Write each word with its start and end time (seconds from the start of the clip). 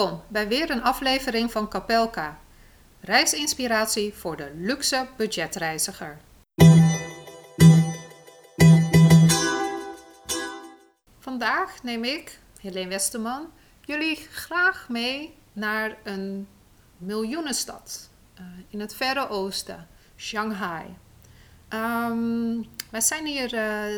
Welkom 0.00 0.22
bij 0.28 0.48
weer 0.48 0.70
een 0.70 0.82
aflevering 0.82 1.52
van 1.52 1.68
Kapelka. 1.68 2.38
Reisinspiratie 3.00 4.14
voor 4.14 4.36
de 4.36 4.52
luxe 4.54 5.06
budgetreiziger. 5.16 6.18
Vandaag 11.18 11.82
neem 11.82 12.04
ik, 12.04 12.38
Helene 12.60 12.88
Westerman, 12.88 13.52
jullie 13.80 14.16
graag 14.16 14.88
mee 14.88 15.34
naar 15.52 15.96
een 16.04 16.48
miljoenenstad 16.96 18.10
uh, 18.38 18.46
in 18.68 18.80
het 18.80 18.94
Verre 18.94 19.28
Oosten, 19.28 19.88
Shanghai. 20.16 20.84
Um, 21.74 22.68
wij 22.90 23.00
zijn 23.00 23.26
hier 23.26 23.44
uh, 23.44 23.50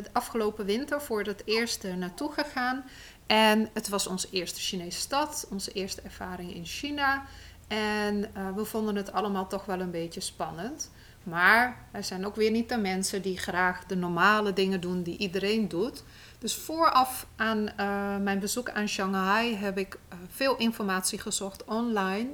de 0.03 0.09
afgelopen 0.13 0.65
winter 0.65 1.03
voor 1.03 1.23
het 1.23 1.43
eerst 1.45 1.83
naartoe 1.97 2.33
gegaan 2.33 2.85
en 3.27 3.69
het 3.73 3.89
was 3.89 4.07
onze 4.07 4.29
eerste 4.31 4.61
Chinese 4.61 5.01
stad, 5.01 5.47
onze 5.51 5.73
eerste 5.73 6.01
ervaring 6.01 6.55
in 6.55 6.65
China. 6.65 7.25
En 7.69 8.17
uh, 8.37 8.55
we 8.55 8.65
vonden 8.65 8.97
het 8.97 9.13
allemaal 9.13 9.47
toch 9.47 9.65
wel 9.65 9.81
een 9.81 9.91
beetje 9.91 10.21
spannend. 10.21 10.91
Maar 11.23 11.87
wij 11.91 12.03
zijn 12.03 12.27
ook 12.27 12.37
weer 12.37 12.51
niet 12.51 12.69
de 12.69 12.77
mensen 12.77 13.23
die 13.23 13.39
graag 13.39 13.85
de 13.85 13.97
normale 13.97 14.53
dingen 14.53 14.81
doen 14.81 15.03
die 15.03 15.17
iedereen 15.17 15.69
doet. 15.69 16.03
Dus 16.39 16.55
vooraf 16.55 17.27
aan 17.37 17.59
uh, 17.59 18.17
mijn 18.17 18.39
bezoek 18.39 18.71
aan 18.71 18.89
Shanghai 18.89 19.57
heb 19.57 19.79
ik 19.79 19.95
uh, 19.95 20.19
veel 20.29 20.57
informatie 20.57 21.19
gezocht 21.19 21.65
online. 21.65 22.29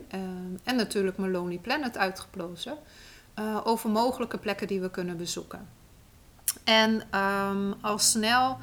en 0.64 0.76
natuurlijk 0.76 1.18
mijn 1.18 1.30
Lonely 1.30 1.58
Planet 1.58 1.96
uitgeplozen. 1.96 2.78
over 3.64 3.90
mogelijke 3.90 4.38
plekken 4.38 4.66
die 4.66 4.80
we 4.80 4.90
kunnen 4.90 5.16
bezoeken. 5.16 5.68
En 6.64 7.18
um, 7.18 7.74
al 7.80 7.98
snel 7.98 8.58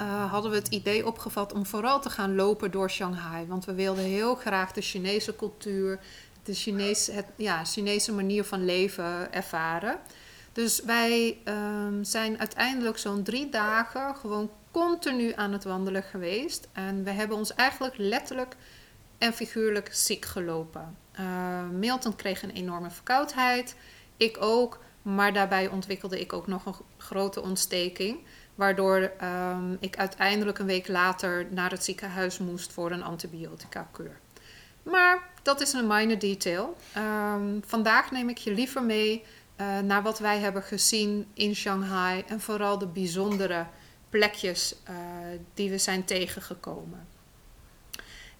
uh, 0.00 0.30
hadden 0.30 0.50
we 0.50 0.56
het 0.56 0.68
idee 0.68 1.06
opgevat 1.06 1.52
om 1.52 1.66
vooral 1.66 2.00
te 2.00 2.10
gaan 2.10 2.34
lopen 2.34 2.70
door 2.70 2.90
Shanghai. 2.90 3.46
Want 3.46 3.64
we 3.64 3.74
wilden 3.74 4.04
heel 4.04 4.34
graag 4.34 4.72
de 4.72 4.80
Chinese 4.80 5.36
cultuur, 5.36 6.00
de 6.42 6.54
Chinese, 6.54 7.24
ja, 7.36 7.64
Chinese 7.64 8.12
manier 8.12 8.44
van 8.44 8.64
leven 8.64 9.32
ervaren. 9.32 9.98
Dus 10.52 10.80
wij 10.80 11.38
um, 11.44 12.04
zijn 12.04 12.38
uiteindelijk 12.38 12.98
zo'n 12.98 13.22
drie 13.22 13.48
dagen 13.48 14.16
gewoon 14.16 14.50
continu 14.70 15.32
aan 15.34 15.52
het 15.52 15.64
wandelen 15.64 16.02
geweest. 16.02 16.68
En 16.72 17.04
we 17.04 17.10
hebben 17.10 17.36
ons 17.36 17.54
eigenlijk 17.54 17.94
letterlijk 17.98 18.56
en 19.18 19.32
figuurlijk 19.32 19.88
ziek 19.92 20.24
gelopen. 20.24 20.96
Uh, 21.20 21.68
Milton 21.68 22.16
kreeg 22.16 22.42
een 22.42 22.50
enorme 22.50 22.90
verkoudheid. 22.90 23.76
Ik 24.16 24.36
ook. 24.40 24.78
Maar 25.02 25.32
daarbij 25.32 25.68
ontwikkelde 25.68 26.20
ik 26.20 26.32
ook 26.32 26.46
nog 26.46 26.66
een 26.66 26.74
grote 26.96 27.42
ontsteking. 27.42 28.18
Waardoor 28.56 29.10
um, 29.22 29.76
ik 29.80 29.96
uiteindelijk 29.96 30.58
een 30.58 30.66
week 30.66 30.88
later 30.88 31.46
naar 31.50 31.70
het 31.70 31.84
ziekenhuis 31.84 32.38
moest 32.38 32.72
voor 32.72 32.90
een 32.90 33.02
antibiotica-kuur. 33.02 34.18
Maar 34.82 35.28
dat 35.42 35.60
is 35.60 35.72
een 35.72 35.86
minor 35.86 36.18
detail. 36.18 36.76
Um, 36.96 37.62
vandaag 37.66 38.10
neem 38.10 38.28
ik 38.28 38.38
je 38.38 38.52
liever 38.52 38.82
mee 38.82 39.24
uh, 39.56 39.78
naar 39.78 40.02
wat 40.02 40.18
wij 40.18 40.38
hebben 40.38 40.62
gezien 40.62 41.26
in 41.34 41.54
Shanghai 41.54 42.24
en 42.26 42.40
vooral 42.40 42.78
de 42.78 42.86
bijzondere 42.86 43.66
plekjes 44.10 44.76
uh, 44.90 44.96
die 45.54 45.70
we 45.70 45.78
zijn 45.78 46.04
tegengekomen. 46.04 47.06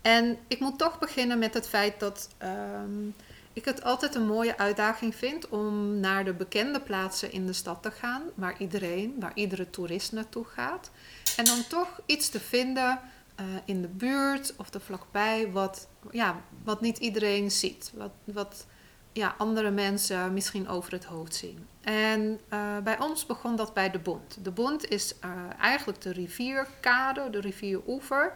En 0.03 0.39
ik 0.49 0.61
moet 0.61 0.79
toch 0.79 0.99
beginnen 0.99 1.39
met 1.39 1.55
het 1.55 1.69
feit 1.69 2.01
dat 2.01 2.29
um, 2.43 3.15
ik 3.57 3.65
het 3.65 3.85
altijd 3.85 4.15
een 4.15 4.27
mooie 4.27 4.59
uitdaging 4.59 5.15
vind 5.15 5.49
om 5.49 6.01
naar 6.01 6.25
de 6.25 6.33
bekende 6.33 6.81
plaatsen 6.81 7.33
in 7.33 7.47
de 7.47 7.53
stad 7.53 7.83
te 7.83 7.91
gaan, 7.91 8.23
waar 8.35 8.59
iedereen, 8.59 9.17
waar 9.21 9.33
iedere 9.35 9.71
toerist 9.71 10.13
naartoe 10.13 10.45
gaat. 10.45 10.91
En 11.37 11.45
dan 11.45 11.67
toch 11.69 12.01
iets 12.07 12.29
te 12.29 12.41
vinden 12.41 13.01
uh, 13.41 13.47
in 13.65 13.83
de 13.83 13.89
buurt 13.89 14.55
of 14.57 14.75
er 14.75 14.81
vlakbij, 14.81 15.51
wat, 15.53 15.89
ja, 16.11 16.41
wat 16.65 16.81
niet 16.81 16.99
iedereen 16.99 17.51
ziet. 17.51 17.93
Wat, 17.95 18.11
wat 18.25 18.67
ja, 19.13 19.35
andere 19.39 19.71
mensen 19.71 20.33
misschien 20.33 20.69
over 20.69 20.93
het 20.93 21.05
hoofd 21.05 21.35
zien. 21.35 21.67
En 21.81 22.41
uh, 22.53 22.79
bij 22.79 23.01
ons 23.01 23.27
begon 23.27 23.57
dat 23.57 23.75
bij 23.75 23.91
de 23.91 23.99
Bond. 23.99 24.39
De 24.43 24.51
Bond 24.51 24.89
is 24.89 25.15
uh, 25.25 25.31
eigenlijk 25.61 26.01
de 26.01 26.13
rivierkade, 26.13 27.31
de 27.31 27.41
rivieroever. 27.41 28.33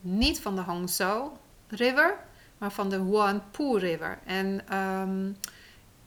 niet 0.00 0.40
van 0.40 0.54
de 0.54 0.62
Hangzhou 0.62 1.30
River, 1.68 2.18
van 2.70 2.88
de 2.88 2.96
Huangpu 2.96 3.78
River. 3.78 4.18
En 4.24 4.76
um, 4.78 5.36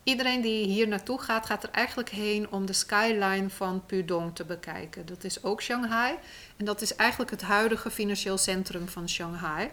iedereen 0.03 0.41
die 0.41 0.65
hier 0.65 0.87
naartoe 0.87 1.21
gaat, 1.21 1.45
gaat 1.45 1.63
er 1.63 1.69
eigenlijk 1.71 2.09
heen 2.09 2.51
om 2.51 2.65
de 2.65 2.73
skyline 2.73 3.49
van 3.49 3.85
Pudong 3.85 4.35
te 4.35 4.45
bekijken. 4.45 5.05
Dat 5.05 5.23
is 5.23 5.43
ook 5.43 5.61
Shanghai. 5.61 6.15
En 6.57 6.65
dat 6.65 6.81
is 6.81 6.95
eigenlijk 6.95 7.31
het 7.31 7.41
huidige 7.41 7.91
financieel 7.91 8.37
centrum 8.37 8.87
van 8.87 9.09
Shanghai. 9.09 9.69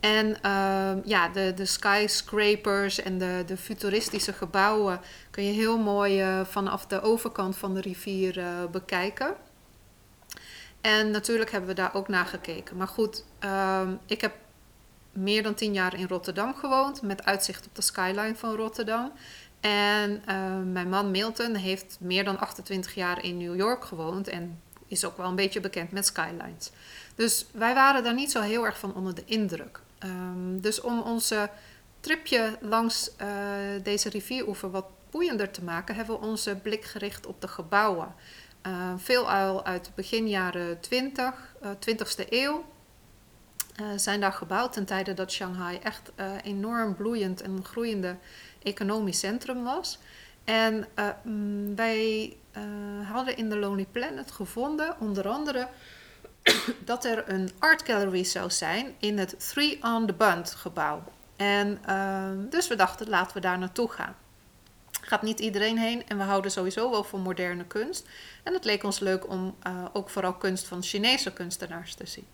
En 0.00 0.26
uh, 0.26 1.04
ja, 1.04 1.28
de, 1.28 1.52
de 1.54 1.64
skyscrapers 1.64 3.02
en 3.02 3.18
de, 3.18 3.42
de 3.46 3.56
futuristische 3.56 4.32
gebouwen 4.32 5.00
kun 5.30 5.44
je 5.44 5.52
heel 5.52 5.78
mooi 5.78 6.22
uh, 6.22 6.44
vanaf 6.44 6.86
de 6.86 7.00
overkant 7.00 7.56
van 7.56 7.74
de 7.74 7.80
rivier 7.80 8.38
uh, 8.38 8.46
bekijken. 8.70 9.34
En 10.80 11.10
natuurlijk 11.10 11.50
hebben 11.50 11.68
we 11.68 11.74
daar 11.74 11.94
ook 11.94 12.08
naar 12.08 12.26
gekeken. 12.26 12.76
Maar 12.76 12.88
goed, 12.88 13.24
ehm, 13.38 13.94
ik 14.06 14.20
heb 14.20 14.34
meer 15.14 15.42
dan 15.42 15.54
tien 15.54 15.72
jaar 15.72 15.98
in 15.98 16.08
Rotterdam 16.08 16.54
gewoond, 16.54 17.02
met 17.02 17.24
uitzicht 17.24 17.66
op 17.66 17.74
de 17.74 17.82
skyline 17.82 18.36
van 18.36 18.54
Rotterdam. 18.54 19.12
En 19.60 20.22
uh, 20.28 20.72
mijn 20.72 20.88
man 20.88 21.10
Milton 21.10 21.54
heeft 21.54 21.96
meer 22.00 22.24
dan 22.24 22.38
28 22.38 22.94
jaar 22.94 23.24
in 23.24 23.36
New 23.36 23.56
York 23.56 23.84
gewoond 23.84 24.28
en 24.28 24.60
is 24.86 25.04
ook 25.04 25.16
wel 25.16 25.28
een 25.28 25.34
beetje 25.34 25.60
bekend 25.60 25.90
met 25.90 26.06
skylines. 26.06 26.70
Dus 27.14 27.46
wij 27.52 27.74
waren 27.74 28.02
daar 28.02 28.14
niet 28.14 28.30
zo 28.30 28.40
heel 28.40 28.64
erg 28.64 28.78
van 28.78 28.94
onder 28.94 29.14
de 29.14 29.24
indruk. 29.24 29.80
Um, 30.04 30.60
dus 30.60 30.80
om 30.80 31.00
onze 31.00 31.50
tripje 32.00 32.58
langs 32.60 33.10
uh, 33.20 33.26
deze 33.82 34.08
rivieroever 34.08 34.70
wat 34.70 34.86
boeiender 35.10 35.50
te 35.50 35.64
maken, 35.64 35.94
hebben 35.94 36.20
we 36.20 36.26
onze 36.26 36.56
blik 36.56 36.84
gericht 36.84 37.26
op 37.26 37.40
de 37.40 37.48
gebouwen. 37.48 38.14
Uh, 38.66 38.92
veel 38.96 39.30
al 39.30 39.64
uit 39.64 39.90
begin 39.94 40.28
jaren 40.28 40.80
20, 40.80 41.54
20ste 41.62 42.28
eeuw. 42.28 42.64
Uh, 43.80 43.86
zijn 43.96 44.20
daar 44.20 44.32
gebouwd 44.32 44.72
ten 44.72 44.84
tijde 44.84 45.14
dat 45.14 45.32
Shanghai 45.32 45.78
echt 45.78 46.12
uh, 46.16 46.26
enorm 46.42 46.94
bloeiend 46.94 47.42
en 47.42 47.64
groeiende 47.64 48.16
economisch 48.62 49.18
centrum 49.18 49.64
was. 49.64 49.98
En 50.44 50.86
uh, 50.98 51.08
wij 51.74 52.36
hadden 53.04 53.36
in 53.36 53.48
de 53.48 53.56
Lonely 53.56 53.86
Planet 53.92 54.30
gevonden, 54.30 54.96
onder 55.00 55.28
andere, 55.28 55.68
dat 56.84 57.04
er 57.04 57.28
een 57.28 57.50
art 57.58 57.82
gallery 57.82 58.24
zou 58.24 58.50
zijn 58.50 58.94
in 58.98 59.18
het 59.18 59.48
Three 59.50 59.78
on 59.82 60.06
the 60.06 60.12
Bund 60.12 60.50
gebouw. 60.50 61.02
En 61.36 61.80
dus 62.50 62.68
we 62.68 62.76
dachten, 62.76 63.08
laten 63.08 63.34
we 63.34 63.40
daar 63.40 63.58
naartoe 63.58 63.90
gaan. 63.90 64.16
Gaat 65.00 65.22
niet 65.22 65.40
iedereen 65.40 65.78
heen 65.78 66.06
en 66.08 66.16
we 66.16 66.22
houden 66.22 66.50
sowieso 66.50 66.90
wel 66.90 67.04
van 67.04 67.20
moderne 67.20 67.64
kunst. 67.64 68.08
En 68.42 68.52
het 68.52 68.64
leek 68.64 68.84
ons 68.84 68.98
leuk 68.98 69.28
om 69.28 69.56
ook 69.92 70.10
vooral 70.10 70.34
kunst 70.34 70.66
van 70.66 70.82
Chinese 70.82 71.32
kunstenaars 71.32 71.94
te 71.94 72.06
zien. 72.06 72.26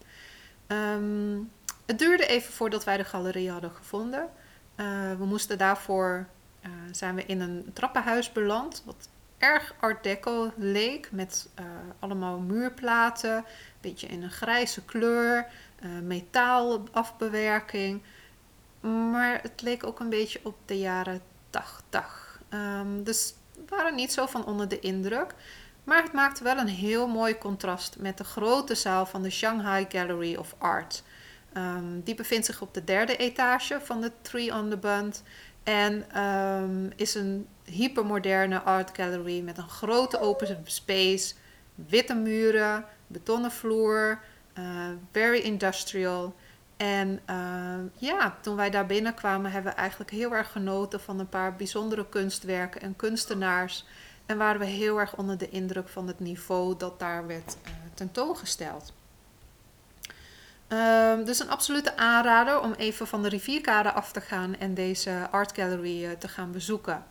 Um, 0.72 1.50
het 1.86 1.98
duurde 1.98 2.26
even 2.26 2.52
voordat 2.52 2.84
wij 2.84 2.96
de 2.96 3.04
galerie 3.04 3.50
hadden 3.50 3.70
gevonden. 3.70 4.28
Uh, 4.76 4.86
we 5.18 5.24
moesten 5.24 5.58
daarvoor, 5.58 6.26
uh, 6.62 6.70
zijn 6.90 7.14
we 7.14 7.26
in 7.26 7.40
een 7.40 7.70
trappenhuis 7.72 8.32
beland, 8.32 8.82
wat 8.86 9.08
erg 9.38 9.74
art 9.80 10.02
deco 10.02 10.52
leek, 10.56 11.08
met 11.12 11.48
uh, 11.60 11.66
allemaal 11.98 12.38
muurplaten, 12.38 13.36
een 13.36 13.44
beetje 13.80 14.06
in 14.06 14.22
een 14.22 14.30
grijze 14.30 14.84
kleur, 14.84 15.46
metaalafbewerking. 16.02 18.02
Maar 18.80 19.38
het 19.42 19.62
leek 19.62 19.86
ook 19.86 20.00
een 20.00 20.08
beetje 20.08 20.40
op 20.42 20.56
de 20.64 20.78
jaren 20.78 21.22
80. 21.50 22.40
Um, 22.50 23.04
dus 23.04 23.34
we 23.54 23.62
waren 23.68 23.94
niet 23.94 24.12
zo 24.12 24.26
van 24.26 24.44
onder 24.44 24.68
de 24.68 24.78
indruk. 24.78 25.34
Maar 25.90 26.02
het 26.02 26.12
maakte 26.12 26.44
wel 26.44 26.56
een 26.56 26.68
heel 26.68 27.08
mooi 27.08 27.38
contrast 27.38 27.96
met 27.98 28.18
de 28.18 28.24
grote 28.24 28.74
zaal 28.74 29.06
van 29.06 29.22
de 29.22 29.30
Shanghai 29.30 29.86
Gallery 29.88 30.36
of 30.36 30.54
Art. 30.58 31.02
Um, 31.56 32.00
die 32.04 32.14
bevindt 32.14 32.46
zich 32.46 32.60
op 32.60 32.74
de 32.74 32.84
derde 32.84 33.16
etage 33.16 33.80
van 33.80 34.00
de 34.00 34.12
Tree 34.22 34.54
on 34.54 34.70
the 34.70 34.76
Bund. 34.76 35.22
En 35.62 36.20
um, 36.22 36.90
is 36.96 37.14
een 37.14 37.46
hypermoderne 37.64 38.60
art 38.60 38.90
gallery 38.92 39.40
met 39.40 39.58
een 39.58 39.68
grote 39.68 40.20
open 40.20 40.62
space, 40.64 41.34
witte 41.74 42.14
muren, 42.14 42.84
betonnen 43.06 43.50
vloer, 43.50 44.20
uh, 44.58 44.64
very 45.12 45.38
industrial. 45.38 46.34
En 46.76 47.20
uh, 47.30 47.74
ja, 47.96 48.36
toen 48.40 48.56
wij 48.56 48.70
daar 48.70 48.86
binnenkwamen, 48.86 49.50
hebben 49.50 49.72
we 49.72 49.78
eigenlijk 49.78 50.10
heel 50.10 50.34
erg 50.34 50.52
genoten 50.52 51.00
van 51.00 51.18
een 51.18 51.28
paar 51.28 51.56
bijzondere 51.56 52.08
kunstwerken 52.08 52.80
en 52.80 52.96
kunstenaars. 52.96 53.86
En 54.30 54.38
waren 54.38 54.60
we 54.60 54.66
heel 54.66 55.00
erg 55.00 55.16
onder 55.16 55.38
de 55.38 55.48
indruk 55.48 55.88
van 55.88 56.06
het 56.06 56.20
niveau 56.20 56.74
dat 56.78 56.98
daar 56.98 57.26
werd 57.26 57.56
uh, 57.66 57.70
tentoongesteld. 57.94 58.92
Um, 60.68 61.24
dus 61.24 61.40
een 61.40 61.50
absolute 61.50 61.96
aanrader 61.96 62.60
om 62.60 62.72
even 62.72 63.06
van 63.06 63.22
de 63.22 63.28
rivierkade 63.28 63.92
af 63.92 64.12
te 64.12 64.20
gaan 64.20 64.56
en 64.56 64.74
deze 64.74 65.28
art 65.30 65.52
gallery 65.54 66.04
uh, 66.04 66.10
te 66.10 66.28
gaan 66.28 66.52
bezoeken. 66.52 67.04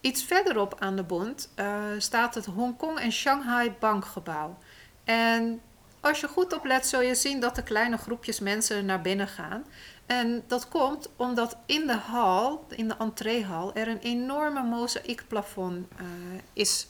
Iets 0.00 0.24
verderop 0.24 0.76
aan 0.78 0.96
de 0.96 1.02
bond 1.02 1.52
uh, 1.56 1.82
staat 1.98 2.34
het 2.34 2.46
Hongkong 2.46 2.98
en 2.98 3.12
Shanghai 3.12 3.74
Bankgebouw. 3.78 4.58
En 5.04 5.60
als 6.00 6.20
je 6.20 6.28
goed 6.28 6.52
oplet, 6.52 6.86
zul 6.86 7.00
je 7.00 7.14
zien 7.14 7.40
dat 7.40 7.56
er 7.56 7.62
kleine 7.62 7.96
groepjes 7.96 8.40
mensen 8.40 8.84
naar 8.84 9.00
binnen 9.00 9.28
gaan. 9.28 9.64
En 10.20 10.42
dat 10.46 10.68
komt 10.68 11.08
omdat 11.16 11.56
in 11.66 11.86
de 11.86 11.96
hal, 11.96 12.66
in 12.68 12.88
de 12.88 12.94
entreehal, 12.98 13.74
er 13.74 13.88
een 13.88 13.98
enorme 13.98 14.62
mozaïekplafond 14.62 15.86
uh, 16.00 16.06
is 16.52 16.86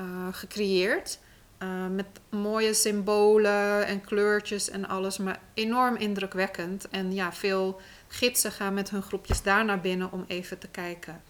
uh, 0.00 0.06
gecreëerd. 0.30 1.18
Uh, 1.62 1.86
met 1.86 2.06
mooie 2.28 2.74
symbolen 2.74 3.86
en 3.86 4.00
kleurtjes 4.00 4.70
en 4.70 4.88
alles, 4.88 5.18
maar 5.18 5.40
enorm 5.54 5.96
indrukwekkend. 5.96 6.88
En 6.88 7.14
ja, 7.14 7.32
veel 7.32 7.80
gidsen 8.08 8.52
gaan 8.52 8.74
met 8.74 8.90
hun 8.90 9.02
groepjes 9.02 9.42
daar 9.42 9.64
naar 9.64 9.80
binnen 9.80 10.12
om 10.12 10.24
even 10.26 10.58
te 10.58 10.68
kijken. 10.68 11.22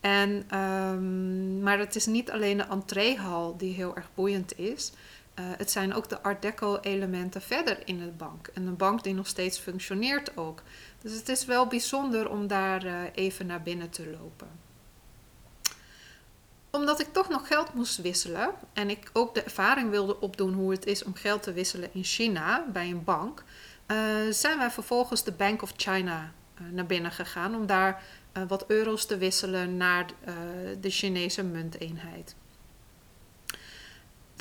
En, 0.00 0.58
um, 0.58 1.62
maar 1.62 1.78
het 1.78 1.96
is 1.96 2.06
niet 2.06 2.30
alleen 2.30 2.56
de 2.56 2.66
entreehal 2.70 3.56
die 3.56 3.74
heel 3.74 3.96
erg 3.96 4.08
boeiend 4.14 4.58
is. 4.58 4.92
Uh, 5.38 5.44
het 5.56 5.70
zijn 5.70 5.94
ook 5.94 6.08
de 6.08 6.22
Art 6.22 6.42
Deco 6.42 6.78
elementen 6.80 7.42
verder 7.42 7.78
in 7.84 7.98
de 7.98 8.10
bank. 8.10 8.46
En 8.46 8.66
een 8.66 8.76
bank 8.76 9.02
die 9.02 9.14
nog 9.14 9.26
steeds 9.26 9.58
functioneert 9.58 10.36
ook. 10.36 10.62
Dus 11.00 11.12
het 11.12 11.28
is 11.28 11.44
wel 11.44 11.66
bijzonder 11.66 12.30
om 12.30 12.46
daar 12.46 12.84
uh, 12.84 13.00
even 13.14 13.46
naar 13.46 13.62
binnen 13.62 13.90
te 13.90 14.10
lopen. 14.10 14.48
Omdat 16.70 17.00
ik 17.00 17.12
toch 17.12 17.28
nog 17.28 17.46
geld 17.46 17.74
moest 17.74 17.96
wisselen 17.96 18.50
en 18.72 18.90
ik 18.90 19.10
ook 19.12 19.34
de 19.34 19.42
ervaring 19.42 19.90
wilde 19.90 20.20
opdoen 20.20 20.52
hoe 20.52 20.70
het 20.70 20.86
is 20.86 21.04
om 21.04 21.14
geld 21.14 21.42
te 21.42 21.52
wisselen 21.52 21.90
in 21.92 22.04
China 22.04 22.64
bij 22.72 22.90
een 22.90 23.04
bank, 23.04 23.44
uh, 23.86 23.96
zijn 24.30 24.58
wij 24.58 24.70
vervolgens 24.70 25.24
de 25.24 25.32
Bank 25.32 25.62
of 25.62 25.72
China 25.76 26.32
naar 26.70 26.86
binnen 26.86 27.12
gegaan 27.12 27.54
om 27.54 27.66
daar 27.66 28.02
wat 28.48 28.64
euro's 28.68 29.06
te 29.06 29.16
wisselen 29.16 29.76
naar 29.76 30.06
de 30.80 30.90
Chinese 30.90 31.42
munteenheid. 31.42 32.34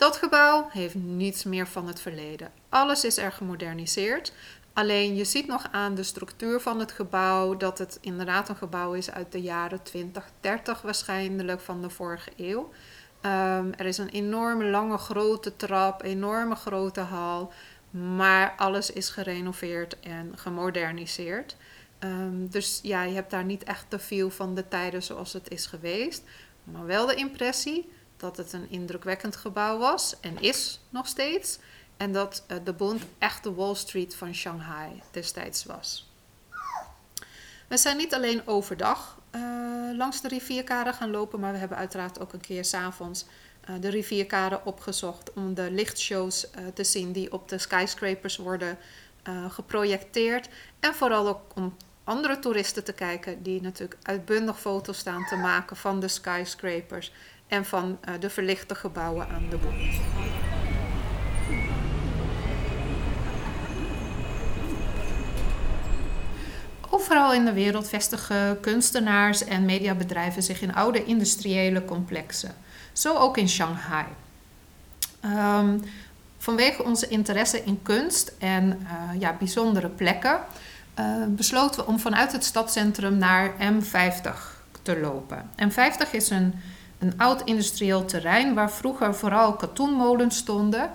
Dat 0.04 0.18
gebouw 0.18 0.68
heeft 0.70 0.96
niets 0.96 1.44
meer 1.44 1.68
van 1.68 1.88
het 1.88 2.02
verleden. 2.02 2.52
Alles 2.70 3.04
is 3.04 3.18
er 3.18 3.32
gemoderniseerd. 3.32 4.34
Alleen 4.74 5.16
je 5.16 5.24
ziet 5.24 5.48
nog 5.48 5.68
aan 5.72 5.96
de 5.96 6.04
structuur 6.04 6.60
van 6.60 6.80
het 6.80 6.92
gebouw 6.92 7.58
dat 7.58 7.78
het 7.78 7.98
inderdaad 8.02 8.50
een 8.50 8.56
gebouw 8.56 8.94
is 8.94 9.12
uit 9.12 9.32
de 9.32 9.42
jaren 9.42 9.84
20, 9.84 10.30
30 10.40 10.82
waarschijnlijk 10.82 11.62
van 11.62 11.82
de 11.82 11.90
vorige 11.90 12.32
eeuw. 12.38 12.72
Um, 13.22 13.74
er 13.74 13.86
is 13.86 13.98
een 13.98 14.10
enorme 14.10 14.66
lange 14.66 14.98
grote 14.98 15.56
trap, 15.56 16.04
enorme 16.04 16.56
grote 16.56 17.02
hal, 17.02 17.52
maar 17.90 18.54
alles 18.58 18.92
is 18.92 19.10
gerenoveerd 19.10 20.00
en 20.00 20.32
gemoderniseerd. 20.36 21.56
Um, 22.00 22.48
dus 22.50 22.80
ja, 22.82 23.04
je 23.04 23.16
hebt 23.16 23.32
daar 23.32 23.46
niet 23.46 23.64
echt 23.64 23.86
te 23.88 24.00
veel 24.00 24.30
van 24.30 24.56
de 24.56 24.68
tijden 24.68 25.04
zoals 25.04 25.34
het 25.34 25.50
is 25.50 25.66
geweest, 25.66 26.24
maar 26.64 26.86
wel 26.86 27.06
de 27.06 27.16
impressie 27.16 27.90
dat 28.24 28.38
het 28.38 28.54
een 28.54 28.70
indrukwekkend 28.70 29.36
gebouw 29.36 29.78
was 29.78 30.20
en 30.20 30.42
is 30.42 30.80
nog 30.90 31.08
steeds. 31.08 31.60
En 31.98 32.12
dat 32.12 32.44
uh, 32.48 32.58
de 32.64 32.74
Bond 32.74 33.02
echt 33.18 33.44
de 33.44 33.54
Wall 33.54 33.76
Street 33.76 34.16
van 34.16 34.34
Shanghai 34.34 35.02
destijds 35.12 35.66
was. 35.66 36.12
We 37.68 37.78
zijn 37.78 37.98
niet 37.98 38.14
alleen 38.14 38.48
overdag 38.48 39.20
uh, 39.32 39.42
langs 39.98 40.22
de 40.22 40.28
rivierkade 40.28 40.94
gaan 40.94 41.12
lopen, 41.12 41.40
maar 41.40 41.52
we 41.52 41.58
hebben 41.58 41.78
uiteraard 41.78 42.20
ook 42.20 42.34
een 42.34 42.42
keer 42.42 42.66
s'avonds 42.66 43.26
uh, 43.70 43.76
de 43.80 43.90
rivierkade 43.90 44.62
opgezocht 44.64 45.34
om 45.34 45.54
de 45.54 45.72
lichtshows 45.72 46.48
te 46.74 46.84
zien 46.84 47.12
die 47.12 47.32
op 47.32 47.50
de 47.50 47.58
skyscrapers 47.58 48.38
worden 48.38 48.78
geprojecteerd. 49.50 50.50
En 50.80 50.94
vooral 50.94 51.28
ook 51.28 51.42
om 51.56 51.76
andere 52.04 52.40
toeristen 52.40 52.84
te 52.84 52.94
kijken 52.94 53.44
die 53.44 53.62
natuurlijk 53.62 54.00
uitbundig 54.02 54.60
foto's 54.60 54.98
staan 54.98 55.26
te 55.26 55.36
maken 55.36 55.76
van 55.76 56.00
de 56.00 56.08
skyscrapers 56.08 57.12
en 57.54 57.66
van 57.66 57.98
uh, 58.10 58.14
de 58.20 58.30
verlichte 58.30 58.76
gebouwen 58.76 59.28
aan 59.30 59.46
de 59.50 59.58
boom. 59.58 59.74
Overal 66.90 67.34
in 67.34 67.46
de 67.46 67.54
wereld 67.54 67.90
vestigen 67.90 68.60
kunstenaars 68.60 69.44
en 69.44 69.66
mediabedrijven 69.66 70.44
zich 70.44 70.62
in 70.62 70.76
oude 70.76 71.04
industriële 71.04 71.86
complexen. 71.86 72.56
Zo 72.94 73.16
ook 73.16 73.38
in 73.38 73.50
Shanghai. 73.50 74.06
Um, 75.26 75.82
vanwege 76.38 76.84
onze 76.84 77.08
interesse 77.08 77.64
in 77.64 77.82
kunst 77.82 78.34
en 78.40 78.80
uh, 78.84 79.20
ja, 79.20 79.36
bijzondere 79.40 79.90
plekken 79.90 80.40
uh, 81.00 81.06
besloten 81.28 81.80
we 81.80 81.88
om 81.88 82.00
vanuit 82.00 82.32
het 82.32 82.44
stadscentrum 82.44 83.18
naar 83.18 83.54
M50 83.74 84.32
te 84.82 85.00
lopen. 85.00 85.50
M50 85.56 86.12
is 86.12 86.30
een 86.30 86.54
een 87.04 87.14
oud 87.18 87.42
industrieel 87.44 88.06
terrein 88.06 88.54
waar 88.54 88.72
vroeger 88.72 89.16
vooral 89.16 89.54
katoenmolens 89.54 90.38
stonden. 90.38 90.90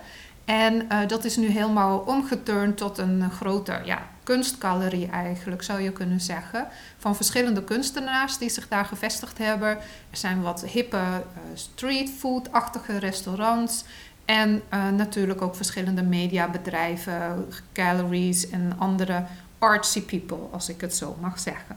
En 0.44 0.74
uh, 0.74 0.98
dat 1.06 1.24
is 1.24 1.36
nu 1.36 1.46
helemaal 1.46 1.98
omgeturnd 1.98 2.76
tot 2.76 2.98
een 2.98 3.30
grote 3.30 3.80
ja, 3.84 4.06
kunstgalerie 4.22 5.08
eigenlijk, 5.08 5.62
zou 5.62 5.80
je 5.80 5.92
kunnen 5.92 6.20
zeggen. 6.20 6.66
Van 6.98 7.16
verschillende 7.16 7.64
kunstenaars 7.64 8.38
die 8.38 8.48
zich 8.48 8.68
daar 8.68 8.84
gevestigd 8.84 9.38
hebben. 9.38 9.68
Er 10.10 10.16
zijn 10.16 10.42
wat 10.42 10.64
hippe 10.64 10.96
uh, 10.96 11.22
streetfood-achtige 11.54 12.98
restaurants. 12.98 13.84
En 14.24 14.62
uh, 14.74 14.88
natuurlijk 14.88 15.42
ook 15.42 15.54
verschillende 15.54 16.02
mediabedrijven, 16.02 17.46
galleries 17.72 18.50
en 18.50 18.72
andere 18.78 19.24
artsy 19.58 20.02
people, 20.02 20.46
als 20.50 20.68
ik 20.68 20.80
het 20.80 20.94
zo 20.94 21.16
mag 21.20 21.38
zeggen. 21.38 21.76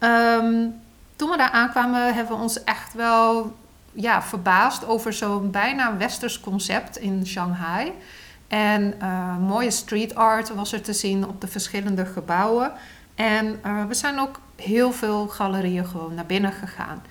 Um, 0.00 0.74
toen 1.18 1.30
we 1.30 1.36
daar 1.36 1.50
aankwamen, 1.50 2.14
hebben 2.14 2.36
we 2.36 2.42
ons 2.42 2.64
echt 2.64 2.94
wel 2.94 3.56
ja, 3.92 4.22
verbaasd 4.22 4.86
over 4.86 5.12
zo'n 5.12 5.50
bijna 5.50 5.96
westers 5.96 6.40
concept 6.40 6.96
in 6.96 7.26
Shanghai. 7.26 7.92
En 8.48 8.94
uh, 9.02 9.36
mooie 9.36 9.70
street 9.70 10.14
art 10.14 10.54
was 10.54 10.72
er 10.72 10.82
te 10.82 10.92
zien 10.92 11.28
op 11.28 11.40
de 11.40 11.46
verschillende 11.46 12.06
gebouwen. 12.06 12.72
En 13.14 13.60
uh, 13.66 13.84
we 13.84 13.94
zijn 13.94 14.18
ook 14.18 14.40
heel 14.56 14.92
veel 14.92 15.28
galerieën 15.28 15.86
gewoon 15.86 16.14
naar 16.14 16.26
binnen 16.26 16.52
gegaan. 16.52 17.02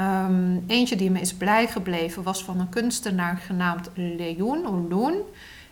Um, 0.00 0.64
eentje 0.66 0.96
die 0.96 1.10
me 1.10 1.20
is 1.20 1.34
blij 1.34 1.66
gebleven 1.66 2.22
was 2.22 2.44
van 2.44 2.60
een 2.60 2.68
kunstenaar 2.68 3.36
genaamd 3.36 3.90
Leon 3.94 4.88
Loon. 4.88 5.14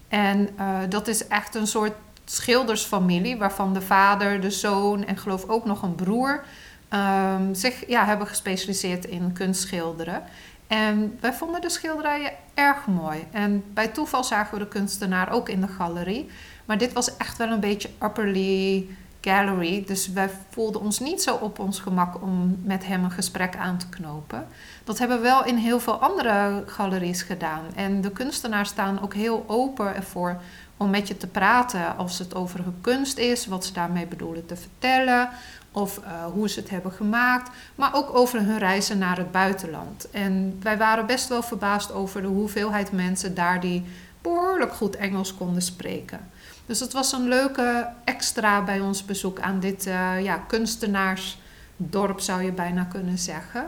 En 0.09 0.49
uh, 0.59 0.79
dat 0.89 1.09
is 1.09 1.29
echt 1.29 1.55
een 1.55 1.67
soort 1.67 1.95
schildersfamilie 2.25 3.37
waarvan 3.37 3.75
de 3.75 3.83
vader, 3.83 4.41
de 4.41 4.51
zoon 4.51 5.05
en 5.05 5.17
geloof 5.17 5.49
ook 5.49 5.65
nog 5.65 5.83
een 5.83 5.95
broer 5.95 6.45
um, 6.91 7.55
zich 7.55 7.89
ja, 7.89 8.05
hebben 8.05 8.27
gespecialiseerd 8.27 9.05
in 9.05 9.33
kunstschilderen. 9.33 10.23
En 10.67 11.19
wij 11.21 11.33
vonden 11.33 11.61
de 11.61 11.71
schilderijen 11.71 12.33
erg 12.55 12.87
mooi. 12.87 13.27
En 13.31 13.65
bij 13.75 13.89
toeval 13.89 14.25
zagen 14.25 14.59
we 14.59 14.65
de 14.65 14.69
kunstenaar 14.69 15.33
ook 15.33 15.49
in 15.49 15.61
de 15.61 15.69
galerie. 15.69 16.31
Maar 16.65 16.79
dit 16.79 16.93
was 16.93 17.17
echt 17.17 17.37
wel 17.37 17.49
een 17.49 17.61
beetje 17.61 17.91
upperly 18.03 18.87
gallery. 19.21 19.85
Dus 19.87 20.09
wij 20.09 20.31
voelden 20.51 20.81
ons 20.81 20.99
niet 20.99 21.23
zo 21.23 21.35
op 21.35 21.59
ons 21.59 21.81
gemak 21.81 22.23
om 22.23 22.59
met 22.63 22.87
hem 22.87 23.05
een 23.05 23.11
gesprek 23.11 23.57
aan 23.57 23.79
te 23.79 23.89
knopen. 23.89 24.47
Dat 24.85 24.99
hebben 24.99 25.17
we 25.17 25.23
wel 25.23 25.45
in 25.45 25.57
heel 25.57 25.81
veel 25.81 26.01
andere 26.01 26.63
galeries 26.67 27.23
gedaan. 27.23 27.65
En 27.75 28.01
de 28.01 28.11
kunstenaars 28.11 28.69
staan 28.69 29.03
ook 29.03 29.15
heel 29.15 29.45
open 29.47 29.95
ervoor 29.95 30.41
om 30.77 30.91
met 30.91 31.09
je 31.09 31.17
te 31.17 31.27
praten 31.27 31.97
als 31.97 32.19
het 32.19 32.35
over 32.35 32.63
hun 32.65 32.79
kunst 32.81 33.19
is, 33.19 33.47
wat 33.47 33.65
ze 33.65 33.73
daarmee 33.73 34.07
bedoelen 34.07 34.47
te 34.47 34.57
vertellen, 34.57 35.29
of 35.75 35.99
uh, 35.99 36.25
hoe 36.25 36.49
ze 36.49 36.61
het 36.61 36.71
hebben 36.71 36.93
gemaakt, 36.93 37.51
maar 37.75 37.95
ook 37.95 38.17
over 38.17 38.41
hun 38.41 38.59
reizen 38.59 38.99
naar 38.99 39.17
het 39.17 39.33
buitenland. 39.33 40.11
En 40.11 40.59
wij 40.63 40.79
waren 40.79 41.07
best 41.07 41.29
wel 41.29 41.43
verbaasd 41.43 41.93
over 41.93 42.23
de 42.23 42.29
hoeveelheid 42.29 42.93
mensen 42.93 43.35
daar 43.35 43.61
die 43.61 43.85
behoorlijk 44.23 44.73
goed 44.73 44.97
Engels 44.97 45.35
konden 45.35 45.63
spreken. 45.63 46.21
Dus 46.67 46.81
het 46.81 46.93
was 46.93 47.13
een 47.13 47.29
leuke 47.29 47.89
extra 48.05 48.65
bij 48.65 48.81
ons 48.81 49.05
bezoek 49.05 49.41
aan 49.41 49.61
dit 49.61 49.87
uh, 49.87 50.23
ja, 50.23 50.37
kunstenaarsdorp, 50.37 52.21
zou 52.21 52.43
je 52.43 52.53
bijna 52.53 52.85
kunnen 52.85 53.19
zeggen. 53.19 53.67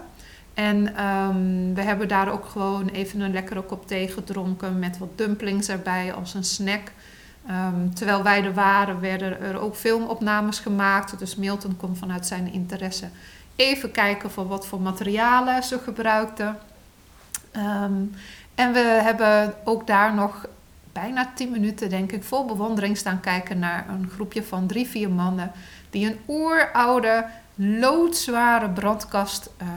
En 0.54 1.04
um, 1.04 1.74
we 1.74 1.82
hebben 1.82 2.08
daar 2.08 2.32
ook 2.32 2.46
gewoon 2.46 2.88
even 2.88 3.20
een 3.20 3.32
lekkere 3.32 3.62
kop 3.62 3.86
thee 3.86 4.08
gedronken 4.08 4.78
met 4.78 4.98
wat 4.98 5.18
dumplings 5.18 5.68
erbij 5.68 6.12
als 6.12 6.34
een 6.34 6.44
snack. 6.44 6.92
Um, 7.50 7.94
terwijl 7.94 8.22
wij 8.22 8.44
er 8.44 8.54
waren, 8.54 9.00
werden 9.00 9.40
er 9.40 9.60
ook 9.60 9.74
filmopnames 9.74 10.58
gemaakt. 10.58 11.18
Dus 11.18 11.36
Milton 11.36 11.76
kon 11.76 11.96
vanuit 11.96 12.26
zijn 12.26 12.52
interesse 12.52 13.08
even 13.56 13.90
kijken 13.90 14.30
voor 14.30 14.46
wat 14.48 14.66
voor 14.66 14.80
materialen 14.80 15.62
ze 15.62 15.78
gebruikten. 15.78 16.58
Um, 17.56 18.14
en 18.54 18.72
we 18.72 18.78
hebben 18.78 19.54
ook 19.64 19.86
daar 19.86 20.14
nog 20.14 20.46
bijna 20.92 21.32
tien 21.34 21.50
minuten, 21.50 21.88
denk 21.88 22.12
ik, 22.12 22.24
vol 22.24 22.44
bewondering 22.44 22.96
staan 22.96 23.20
kijken 23.20 23.58
naar 23.58 23.88
een 23.88 24.10
groepje 24.14 24.42
van 24.42 24.66
drie, 24.66 24.86
vier 24.86 25.10
mannen 25.10 25.52
die 25.90 26.06
een 26.06 26.18
oeroude, 26.28 27.26
loodzware 27.54 28.68
brandkast 28.68 29.50
uh, 29.62 29.68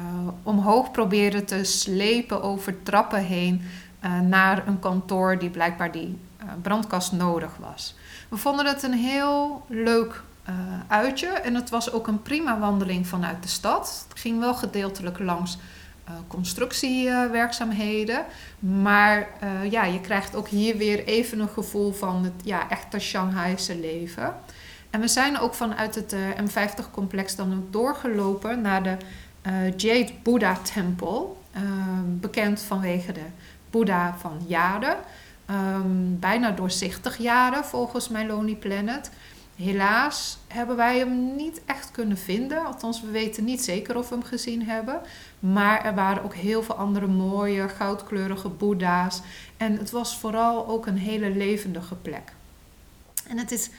omhoog 0.44 0.92
probeerden 0.92 1.46
te 1.46 1.64
slepen 1.64 2.44
over 2.44 2.84
trappen 2.84 3.24
heen 3.24 3.62
uh, 4.06 4.20
naar 4.20 4.68
een 4.68 4.80
kantoor 4.80 5.40
die 5.40 5.50
blijkbaar 5.50 5.92
die 5.92 6.18
brandkast 6.62 7.12
nodig 7.12 7.52
was. 7.60 7.96
We 8.30 8.38
vonden 8.38 8.66
het 8.66 8.84
een 8.84 8.94
heel 8.94 9.66
leuk 9.68 10.22
uh, 10.50 10.56
uitje 10.88 11.28
en 11.28 11.56
het 11.56 11.70
was 11.70 11.92
ook 11.92 12.08
een 12.08 12.22
prima 12.22 12.60
wandeling 12.60 13.08
vanuit 13.08 13.44
de 13.44 13.50
stad. 13.50 14.06
Het 14.10 14.20
ging 14.20 14.40
wel 14.40 14.54
gedeeltelijk 14.56 15.20
langs 15.20 15.58
constructiewerkzaamheden. 16.28 18.26
maar 18.60 19.28
ja, 19.70 19.84
je 19.84 20.02
krijgt 20.02 20.36
ook 20.36 20.48
hier 20.48 20.78
weer 20.78 21.06
even 21.06 21.40
een 21.40 21.50
gevoel 21.50 21.92
van 21.92 22.24
het 22.24 22.34
ja, 22.44 22.70
echte 22.70 23.00
Shanghaise 23.00 23.80
leven. 23.80 24.34
En 24.90 25.00
we 25.00 25.08
zijn 25.08 25.40
ook 25.40 25.54
vanuit 25.54 25.96
het 25.96 26.16
M50-complex 26.16 27.36
dan 27.36 27.54
ook 27.54 27.72
doorgelopen 27.74 28.62
naar 28.62 28.84
de 28.84 28.98
Jade 29.76 30.12
Buddha 30.24 30.58
Tempel. 30.74 31.42
bekend 32.20 32.62
vanwege 32.62 33.12
de 33.12 33.26
Boeddha 33.70 34.16
van 34.20 34.42
Jade. 34.48 34.96
Um, 35.52 36.20
bijna 36.20 36.52
doorzichtig 36.52 37.18
jaren 37.18 37.66
volgens 37.66 38.10
My 38.10 38.26
Lonely 38.26 38.56
Planet. 38.56 39.12
Helaas 39.56 40.38
hebben 40.48 40.76
wij 40.76 40.98
hem 40.98 41.36
niet 41.36 41.62
echt 41.66 41.92
kunnen 41.92 42.18
vinden. 42.18 42.66
Althans, 42.66 43.02
we 43.02 43.12
weten 43.12 43.44
niet 43.44 43.64
zeker 43.64 43.98
of 43.98 44.10
we 44.10 44.16
hem 44.16 44.24
gezien 44.24 44.64
hebben. 44.64 45.02
Maar 45.40 45.86
er 45.86 45.96
waren 45.96 46.24
ook 46.24 46.34
heel 46.34 46.64
veel 46.64 46.76
andere 46.76 47.08
mooie, 47.08 47.70
goudkleurige 47.70 48.50
boeddha's. 48.50 49.22
En 49.58 49.78
het 49.78 49.92
was 49.92 50.18
vooral 50.18 50.68
ook 50.68 50.86
een 50.86 50.98
hele 50.98 51.30
levendige 51.30 51.96
plek. 51.96 52.34
En 53.28 53.38
het 53.38 53.52
is, 53.52 53.70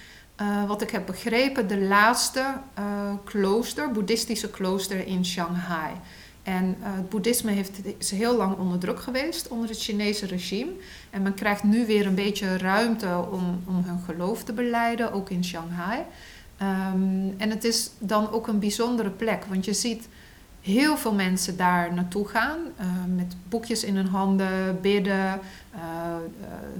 uh, 0.40 0.64
wat 0.64 0.82
ik 0.82 0.90
heb 0.90 1.06
begrepen, 1.06 1.68
de 1.68 1.80
laatste 1.80 2.54
uh, 2.78 2.84
klooster, 3.24 3.90
boeddhistische 3.90 4.50
klooster 4.50 5.06
in 5.06 5.24
Shanghai. 5.24 5.92
En 6.42 6.76
uh, 6.80 6.86
het 6.96 7.08
boeddhisme 7.08 7.50
heeft, 7.50 7.80
is 7.98 8.10
heel 8.10 8.36
lang 8.36 8.56
onder 8.56 8.78
druk 8.78 9.00
geweest 9.00 9.48
onder 9.48 9.68
het 9.68 9.78
Chinese 9.78 10.26
regime. 10.26 10.70
En 11.10 11.22
men 11.22 11.34
krijgt 11.34 11.62
nu 11.62 11.86
weer 11.86 12.06
een 12.06 12.14
beetje 12.14 12.58
ruimte 12.58 13.24
om, 13.30 13.62
om 13.66 13.82
hun 13.84 14.00
geloof 14.04 14.44
te 14.44 14.52
beleiden, 14.52 15.12
ook 15.12 15.30
in 15.30 15.44
Shanghai. 15.44 15.98
Um, 16.62 17.34
en 17.38 17.50
het 17.50 17.64
is 17.64 17.90
dan 17.98 18.30
ook 18.30 18.46
een 18.46 18.58
bijzondere 18.58 19.10
plek, 19.10 19.44
want 19.44 19.64
je 19.64 19.72
ziet 19.72 20.08
heel 20.60 20.96
veel 20.96 21.14
mensen 21.14 21.56
daar 21.56 21.94
naartoe 21.94 22.28
gaan. 22.28 22.58
Uh, 22.80 22.86
met 23.16 23.36
boekjes 23.48 23.84
in 23.84 23.96
hun 23.96 24.06
handen, 24.06 24.80
bidden, 24.80 25.40
uh, 25.74 25.80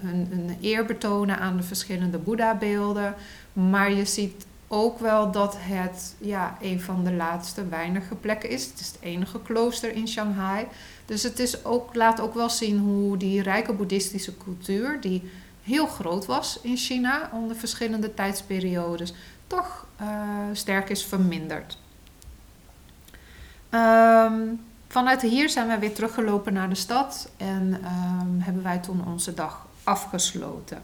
hun, 0.00 0.26
hun 0.30 0.56
eer 0.60 0.84
betonen 0.84 1.38
aan 1.38 1.56
de 1.56 1.62
verschillende 1.62 2.18
Boeddha-beelden. 2.18 3.14
Maar 3.52 3.92
je 3.92 4.04
ziet 4.04 4.46
ook 4.72 4.98
wel 4.98 5.30
dat 5.30 5.56
het 5.58 6.14
ja, 6.18 6.56
een 6.60 6.80
van 6.80 7.04
de 7.04 7.12
laatste 7.12 7.68
weinige 7.68 8.14
plekken 8.14 8.50
is. 8.50 8.66
Het 8.66 8.80
is 8.80 8.86
het 8.86 8.98
enige 9.00 9.42
klooster 9.42 9.92
in 9.92 10.08
Shanghai. 10.08 10.66
Dus 11.06 11.22
het 11.22 11.38
is 11.38 11.64
ook, 11.64 11.94
laat 11.94 12.20
ook 12.20 12.34
wel 12.34 12.50
zien 12.50 12.78
hoe 12.78 13.16
die 13.16 13.42
rijke 13.42 13.72
boeddhistische 13.72 14.36
cultuur, 14.36 15.00
die 15.00 15.30
heel 15.62 15.86
groot 15.86 16.26
was 16.26 16.58
in 16.62 16.76
China 16.76 17.30
onder 17.32 17.56
verschillende 17.56 18.14
tijdsperiodes, 18.14 19.14
toch 19.46 19.86
uh, 20.00 20.08
sterk 20.52 20.88
is 20.88 21.04
verminderd. 21.04 21.78
Um, 23.70 24.60
vanuit 24.88 25.22
hier 25.22 25.48
zijn 25.48 25.68
we 25.68 25.78
weer 25.78 25.94
teruggelopen 25.94 26.52
naar 26.52 26.68
de 26.68 26.74
stad 26.74 27.30
en 27.36 27.74
um, 27.74 28.40
hebben 28.40 28.62
wij 28.62 28.78
toen 28.78 29.06
onze 29.06 29.34
dag 29.34 29.66
afgesloten. 29.84 30.82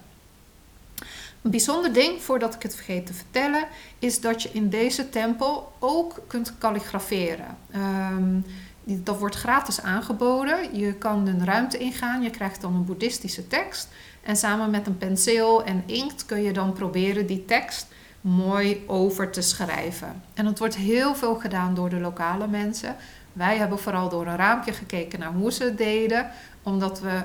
Een 1.47 1.53
bijzonder 1.53 1.93
ding, 1.93 2.21
voordat 2.21 2.55
ik 2.55 2.63
het 2.63 2.75
vergeet 2.75 3.05
te 3.05 3.13
vertellen, 3.13 3.67
is 3.99 4.21
dat 4.21 4.41
je 4.41 4.49
in 4.51 4.69
deze 4.69 5.09
tempel 5.09 5.71
ook 5.79 6.23
kunt 6.27 6.57
kalligraferen. 6.57 7.57
Um, 7.75 8.45
dat 8.83 9.19
wordt 9.19 9.35
gratis 9.35 9.81
aangeboden. 9.81 10.77
Je 10.79 10.93
kan 10.93 11.27
een 11.27 11.45
ruimte 11.45 11.77
ingaan, 11.77 12.21
je 12.21 12.29
krijgt 12.29 12.61
dan 12.61 12.75
een 12.75 12.85
boeddhistische 12.85 13.47
tekst. 13.47 13.87
En 14.23 14.35
samen 14.35 14.69
met 14.69 14.87
een 14.87 14.97
penseel 14.97 15.63
en 15.63 15.83
inkt 15.85 16.25
kun 16.25 16.41
je 16.41 16.53
dan 16.53 16.73
proberen 16.73 17.25
die 17.25 17.45
tekst 17.45 17.87
mooi 18.21 18.83
over 18.87 19.29
te 19.29 19.41
schrijven. 19.41 20.23
En 20.33 20.45
dat 20.45 20.59
wordt 20.59 20.75
heel 20.75 21.15
veel 21.15 21.35
gedaan 21.35 21.73
door 21.73 21.89
de 21.89 21.99
lokale 21.99 22.47
mensen. 22.47 22.95
Wij 23.33 23.57
hebben 23.57 23.79
vooral 23.79 24.09
door 24.09 24.27
een 24.27 24.35
raampje 24.35 24.73
gekeken 24.73 25.19
naar 25.19 25.33
hoe 25.33 25.51
ze 25.51 25.63
het 25.63 25.77
deden, 25.77 26.29
omdat 26.63 26.99
we 26.99 27.21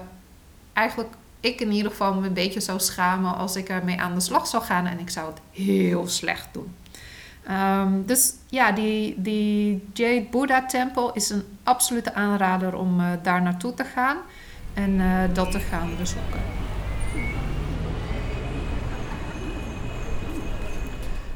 eigenlijk 0.72 1.14
ik 1.42 1.60
in 1.60 1.72
ieder 1.72 1.90
geval 1.90 2.14
me 2.14 2.26
een 2.26 2.32
beetje 2.32 2.60
zou 2.60 2.80
schamen 2.80 3.36
als 3.36 3.56
ik 3.56 3.68
ermee 3.68 4.00
aan 4.00 4.14
de 4.14 4.20
slag 4.20 4.46
zou 4.46 4.62
gaan 4.62 4.86
en 4.86 4.98
ik 4.98 5.10
zou 5.10 5.26
het 5.26 5.40
heel 5.50 6.08
slecht 6.08 6.48
doen. 6.52 6.74
Ehm, 7.46 7.92
dus 8.06 8.34
ja, 8.48 8.72
die, 8.72 9.14
die 9.16 9.84
Jade 9.92 10.26
Buddha 10.30 10.66
Tempel 10.66 11.12
is 11.12 11.30
een 11.30 11.44
absolute 11.62 12.14
aanrader 12.14 12.74
om 12.74 13.00
uh, 13.00 13.06
daar 13.22 13.42
naartoe 13.42 13.74
te 13.74 13.84
gaan 13.84 14.16
en 14.74 14.90
uh, 14.90 15.22
dat 15.32 15.50
te 15.50 15.60
gaan 15.60 15.96
bezoeken. 15.98 16.40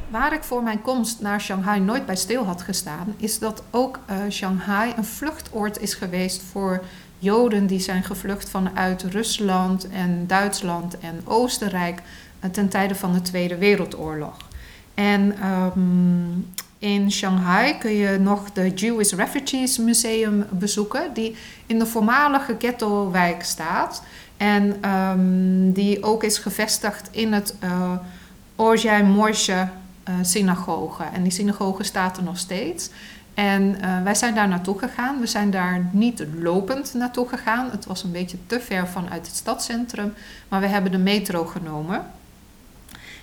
Waar 0.08 0.32
ik 0.32 0.42
voor 0.42 0.62
mijn 0.62 0.82
komst 0.82 1.20
naar 1.20 1.40
Shanghai 1.40 1.80
nooit 1.80 2.06
bij 2.06 2.16
stil 2.16 2.44
had 2.44 2.62
gestaan, 2.62 3.14
is 3.16 3.38
dat 3.38 3.62
ook 3.70 3.98
uh, 4.10 4.16
Shanghai 4.30 4.92
een 4.96 5.04
vluchtoord 5.04 5.80
is 5.80 5.94
geweest 5.94 6.42
voor 6.42 6.84
Joden 7.26 7.66
die 7.66 7.80
zijn 7.80 8.04
gevlucht 8.04 8.48
vanuit 8.48 9.02
Rusland 9.02 9.88
en 9.88 10.24
Duitsland 10.26 10.98
en 10.98 11.20
Oostenrijk 11.24 12.02
eh, 12.40 12.50
ten 12.50 12.68
tijde 12.68 12.94
van 12.94 13.12
de 13.12 13.22
Tweede 13.22 13.56
Wereldoorlog. 13.56 14.36
En 14.94 15.46
um, 15.46 16.46
in 16.78 17.12
Shanghai 17.12 17.78
kun 17.78 17.90
je 17.90 18.18
nog 18.18 18.52
de 18.52 18.70
Jewish 18.74 19.12
Refugees 19.12 19.78
Museum 19.78 20.44
bezoeken, 20.50 21.14
die 21.14 21.36
in 21.66 21.78
de 21.78 21.86
voormalige 21.86 22.56
ghetto-wijk 22.58 23.44
staat. 23.44 24.02
En 24.36 24.90
um, 24.90 25.72
die 25.72 26.02
ook 26.02 26.24
is 26.24 26.38
gevestigd 26.38 27.08
in 27.10 27.32
het 27.32 27.54
uh, 27.64 27.92
Orjai 28.56 29.02
Morsche 29.02 29.68
uh, 30.08 30.14
synagoge. 30.22 31.04
En 31.14 31.22
die 31.22 31.32
synagoge 31.32 31.82
staat 31.82 32.16
er 32.16 32.22
nog 32.22 32.38
steeds. 32.38 32.90
En 33.36 33.62
uh, 33.62 34.02
wij 34.02 34.14
zijn 34.14 34.34
daar 34.34 34.48
naartoe 34.48 34.78
gegaan. 34.78 35.20
We 35.20 35.26
zijn 35.26 35.50
daar 35.50 35.88
niet 35.90 36.26
lopend 36.40 36.94
naartoe 36.94 37.28
gegaan. 37.28 37.70
Het 37.70 37.86
was 37.86 38.02
een 38.02 38.12
beetje 38.12 38.36
te 38.46 38.60
ver 38.60 38.88
vanuit 38.88 39.26
het 39.26 39.36
stadscentrum. 39.36 40.14
Maar 40.48 40.60
we 40.60 40.66
hebben 40.66 40.92
de 40.92 40.98
metro 40.98 41.44
genomen. 41.44 42.06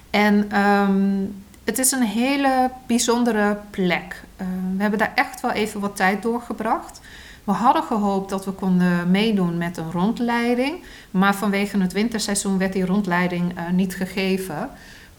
En 0.10 0.60
um, 0.60 1.44
het 1.64 1.80
is 1.80 1.92
een 1.92 2.04
hele 2.04 2.70
bijzondere 2.88 3.58
plek. 3.70 4.24
Uh, 4.42 4.48
we 4.76 4.82
hebben 4.82 5.00
daar 5.00 5.12
echt 5.16 5.42
wel 5.42 5.52
even 5.52 5.80
wat 5.80 5.96
tijd 5.96 6.22
doorgebracht. 6.22 7.02
We 7.44 7.52
hadden 7.52 7.84
gehoopt 7.84 8.30
dat 8.30 8.46
we 8.46 8.52
konden 8.52 9.12
meedoen 9.12 9.58
met 9.58 9.78
een 9.78 9.92
rondleiding. 9.92 10.84
Maar 11.12 11.36
vanwege 11.36 11.78
het 11.78 11.94
winterseizoen 11.94 12.58
werd 12.58 12.74
die 12.74 12.86
rondleiding 12.86 13.58
uh, 13.58 13.70
niet 13.70 13.96
gegeven. 13.96 14.70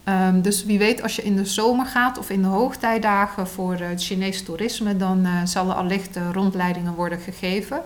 Um, 0.08 0.42
dus 0.42 0.64
wie 0.64 0.78
weet, 0.78 1.02
als 1.02 1.16
je 1.16 1.22
in 1.22 1.36
de 1.36 1.44
zomer 1.44 1.86
gaat 1.86 2.18
of 2.18 2.30
in 2.30 2.42
de 2.42 2.48
hoogtijdagen 2.48 3.48
voor 3.48 3.74
het 3.74 4.02
Chinees 4.02 4.42
toerisme, 4.42 4.96
dan 4.96 5.26
uh, 5.26 5.30
zal 5.44 5.68
er 5.68 5.74
allicht 5.74 6.16
uh, 6.16 6.22
rondleidingen 6.32 6.94
worden 6.94 7.18
gegeven. 7.18 7.80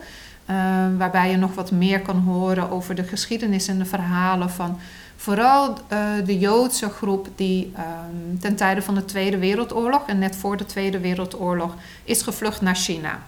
Uh, 0.50 0.56
waarbij 0.96 1.30
je 1.30 1.36
nog 1.36 1.54
wat 1.54 1.70
meer 1.70 2.00
kan 2.00 2.18
horen 2.18 2.70
over 2.70 2.94
de 2.94 3.02
geschiedenis 3.04 3.68
en 3.68 3.78
de 3.78 3.84
verhalen 3.84 4.50
van 4.50 4.78
vooral 5.16 5.74
eh, 5.88 5.98
de 6.24 6.38
Joodse 6.38 6.88
groep 6.88 7.28
die 7.34 7.72
um, 7.76 8.38
ten 8.38 8.56
tijde 8.56 8.82
van 8.82 8.94
de 8.94 9.04
Tweede 9.04 9.38
Wereldoorlog 9.38 10.06
en 10.06 10.18
net 10.18 10.36
voor 10.36 10.56
de 10.56 10.66
Tweede 10.66 11.00
Wereldoorlog 11.00 11.74
is 12.04 12.22
gevlucht 12.22 12.60
naar 12.60 12.76
China. 12.76 13.18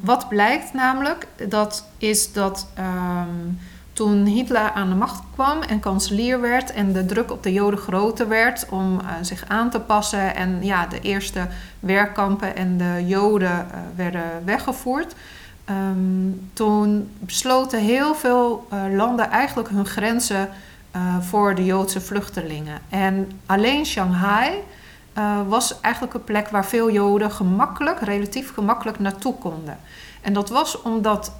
Wat 0.00 0.28
blijkt 0.28 0.72
namelijk, 0.72 1.26
dat 1.48 1.88
is 1.98 2.32
dat 2.32 2.66
toen 3.94 4.24
Hitler 4.24 4.70
aan 4.70 4.88
de 4.88 4.94
macht 4.94 5.22
kwam 5.34 5.62
en 5.62 5.80
kanselier 5.80 6.40
werd 6.40 6.72
en 6.72 6.92
de 6.92 7.06
druk 7.06 7.30
op 7.30 7.42
de 7.42 7.52
Joden 7.52 7.78
groter 7.78 8.28
werd 8.28 8.66
om 8.70 9.00
uh, 9.00 9.08
zich 9.20 9.44
aan 9.48 9.70
te 9.70 9.80
passen 9.80 10.34
en 10.34 10.64
ja, 10.64 10.86
de 10.86 11.00
eerste 11.00 11.46
werkkampen 11.80 12.56
en 12.56 12.76
de 12.76 13.04
Joden 13.06 13.66
uh, 13.70 13.78
werden 13.96 14.44
weggevoerd, 14.44 15.14
um, 15.70 16.50
toen 16.52 17.10
besloten 17.18 17.80
heel 17.80 18.14
veel 18.14 18.66
uh, 18.72 18.96
landen 18.96 19.30
eigenlijk 19.30 19.68
hun 19.68 19.86
grenzen 19.86 20.48
voor 21.20 21.54
de 21.54 21.64
Joodse 21.64 22.00
vluchtelingen. 22.00 22.78
En 22.88 23.30
alleen 23.46 23.86
Shanghai 23.86 24.50
was 25.48 25.80
eigenlijk 25.80 26.14
een 26.14 26.24
plek 26.24 26.48
waar 26.48 26.66
veel 26.66 26.90
Joden 26.90 27.30
gemakkelijk, 27.30 28.00
relatief 28.00 28.54
gemakkelijk 28.54 28.98
naartoe 28.98 29.34
konden. 29.34 29.78
En 30.20 30.32
dat 30.32 30.48
was 30.48 30.82
omdat 30.82 31.32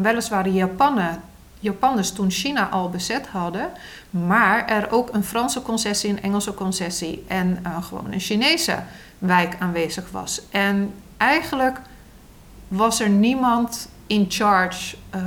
weliswaar 0.00 0.42
de 0.42 0.52
Japanen 0.52 1.20
Japanners 1.64 2.12
toen 2.12 2.30
China 2.30 2.68
al 2.68 2.90
bezet 2.90 3.26
hadden, 3.26 3.70
maar 4.10 4.66
er 4.66 4.90
ook 4.90 5.08
een 5.12 5.24
Franse 5.24 5.62
concessie, 5.62 6.10
een 6.10 6.22
Engelse 6.22 6.54
concessie 6.54 7.24
en 7.28 7.58
uh, 7.66 7.82
gewoon 7.84 8.12
een 8.12 8.20
Chinese 8.20 8.82
wijk 9.18 9.56
aanwezig 9.58 10.10
was. 10.10 10.42
En 10.50 10.92
eigenlijk 11.16 11.80
was 12.68 13.00
er 13.00 13.08
niemand 13.08 13.88
in 14.06 14.26
charge 14.28 14.96
uh, 15.14 15.22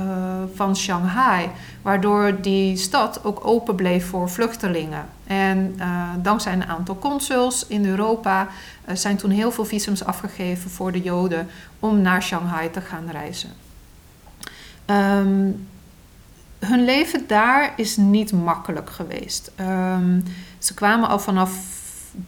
van 0.54 0.76
Shanghai, 0.76 1.50
waardoor 1.82 2.40
die 2.40 2.76
stad 2.76 3.24
ook 3.24 3.46
open 3.46 3.74
bleef 3.74 4.06
voor 4.06 4.30
vluchtelingen. 4.30 5.06
En 5.26 5.74
uh, 5.78 6.10
dankzij 6.22 6.52
een 6.52 6.64
aantal 6.64 6.98
consuls 6.98 7.66
in 7.66 7.86
Europa 7.86 8.48
zijn 8.92 9.16
toen 9.16 9.30
heel 9.30 9.50
veel 9.50 9.64
visums 9.64 10.04
afgegeven 10.04 10.70
voor 10.70 10.92
de 10.92 11.00
Joden 11.00 11.48
om 11.80 12.00
naar 12.00 12.22
Shanghai 12.22 12.70
te 12.70 12.80
gaan 12.80 13.10
reizen. 13.10 13.50
Um, 14.86 15.66
hun 16.58 16.84
leven 16.84 17.26
daar 17.26 17.72
is 17.76 17.96
niet 17.96 18.32
makkelijk 18.32 18.90
geweest. 18.90 19.52
Um, 19.60 20.24
ze 20.58 20.74
kwamen 20.74 21.08
al 21.08 21.18
vanaf 21.18 21.50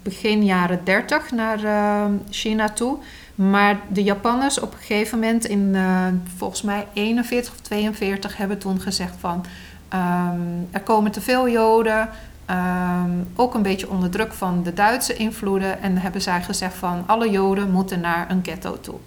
begin 0.02 0.44
jaren 0.44 0.80
30 0.84 1.30
naar 1.30 1.64
uh, 1.64 2.04
China 2.30 2.68
toe. 2.68 2.98
Maar 3.34 3.80
de 3.88 4.02
Japanners 4.02 4.60
op 4.60 4.72
een 4.72 4.78
gegeven 4.78 5.18
moment 5.18 5.46
in 5.46 5.74
uh, 5.74 6.06
volgens 6.36 6.62
mij 6.62 6.86
41 6.92 7.52
of 7.52 7.60
42 7.60 8.36
hebben 8.36 8.58
toen 8.58 8.80
gezegd 8.80 9.14
van 9.18 9.44
um, 9.94 10.68
er 10.70 10.80
komen 10.80 11.10
te 11.10 11.20
veel 11.20 11.48
Joden. 11.48 12.08
Ook 13.34 13.54
een 13.54 13.62
beetje 13.62 13.90
onder 13.90 14.10
druk 14.10 14.32
van 14.32 14.62
de 14.62 14.74
Duitse 14.74 15.14
invloeden. 15.14 15.82
En 15.82 15.96
hebben 15.96 16.22
zij 16.22 16.42
gezegd 16.42 16.74
van 16.74 17.02
alle 17.06 17.30
Joden 17.30 17.70
moeten 17.70 18.00
naar 18.00 18.30
een 18.30 18.40
ghetto 18.42 18.80
toe. 18.80 18.98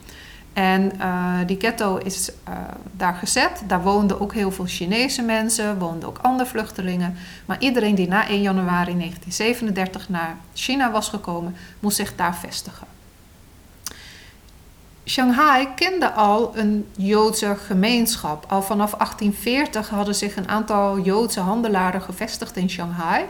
En 0.53 0.91
uh, 0.99 1.37
die 1.45 1.57
ghetto 1.59 1.97
is 1.97 2.29
uh, 2.29 2.55
daar 2.91 3.15
gezet. 3.15 3.63
Daar 3.67 3.81
woonden 3.81 4.21
ook 4.21 4.33
heel 4.33 4.51
veel 4.51 4.65
Chinese 4.65 5.21
mensen, 5.21 5.79
woonden 5.79 6.09
ook 6.09 6.17
andere 6.21 6.49
vluchtelingen. 6.49 7.15
Maar 7.45 7.59
iedereen 7.59 7.95
die 7.95 8.07
na 8.07 8.27
1 8.27 8.41
januari 8.41 8.97
1937 8.97 10.09
naar 10.09 10.37
China 10.53 10.91
was 10.91 11.09
gekomen, 11.09 11.55
moest 11.79 11.95
zich 11.95 12.15
daar 12.15 12.35
vestigen. 12.35 12.87
Shanghai 15.05 15.67
kende 15.75 16.11
al 16.11 16.57
een 16.57 16.87
Joodse 16.97 17.55
gemeenschap. 17.65 18.45
Al 18.47 18.61
vanaf 18.61 18.91
1840 18.91 19.89
hadden 19.89 20.15
zich 20.15 20.35
een 20.35 20.49
aantal 20.49 20.99
Joodse 20.99 21.39
handelaren 21.39 22.01
gevestigd 22.01 22.57
in 22.57 22.69
Shanghai. 22.69 23.25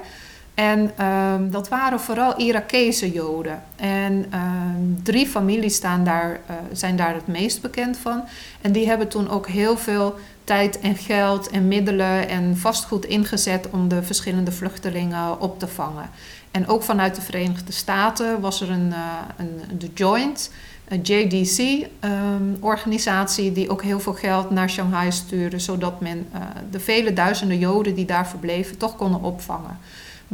En 0.54 1.06
um, 1.06 1.52
dat 1.52 1.70
waren 1.70 2.00
vooral 2.00 2.40
Irakese 2.40 3.12
Joden. 3.12 3.64
En 3.76 4.26
um, 4.34 5.04
drie 5.04 5.28
families 5.28 5.76
staan 5.76 6.04
daar, 6.04 6.32
uh, 6.32 6.56
zijn 6.72 6.96
daar 6.96 7.14
het 7.14 7.28
meest 7.28 7.62
bekend 7.62 7.98
van. 7.98 8.24
En 8.62 8.72
die 8.72 8.88
hebben 8.88 9.08
toen 9.08 9.30
ook 9.30 9.48
heel 9.48 9.78
veel 9.78 10.16
tijd 10.44 10.80
en 10.80 10.96
geld 10.96 11.50
en 11.50 11.68
middelen 11.68 12.30
en 12.30 12.58
vastgoed 12.58 13.06
ingezet 13.06 13.70
om 13.70 13.88
de 13.88 14.04
verschillende 14.04 14.52
vluchtelingen 14.52 15.42
op 15.42 15.60
te 15.60 15.68
vangen. 15.68 16.10
En 16.52 16.68
ook 16.68 16.84
vanuit 16.84 17.16
de 17.16 17.22
Verenigde 17.22 17.72
Staten 17.72 18.42
was 18.42 18.62
er 18.62 18.70
een, 18.70 18.90
uh, 18.90 19.18
een 19.38 19.62
de 19.78 19.90
Joint, 19.94 20.52
een 20.88 21.02
JDC-organisatie, 21.02 23.48
um, 23.48 23.54
die 23.54 23.70
ook 23.70 23.84
heel 23.84 24.00
veel 24.00 24.14
geld 24.14 24.50
naar 24.50 24.70
Shanghai 24.70 25.12
stuurde, 25.12 25.60
zodat 25.60 26.02
men 26.02 26.28
uh, 26.34 26.40
de 26.72 26.80
vele 26.80 27.14
duizenden 27.14 27.60
Joden 27.60 27.96
die 27.96 28.06
daar 28.06 28.28
verbleven 28.28 28.78
toch 28.78 28.96
konden 28.96 29.22
opvangen. 29.22 29.78